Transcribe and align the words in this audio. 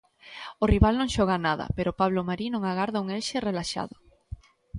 O 0.63 0.65
rival 0.73 0.95
non 0.97 1.13
xoga 1.15 1.37
nada, 1.47 1.65
pero 1.77 1.97
Pablo 2.01 2.21
Marí 2.29 2.47
non 2.51 2.63
agarda 2.65 3.03
un 3.03 3.07
Elxe 3.17 3.37
relaxado. 3.49 3.95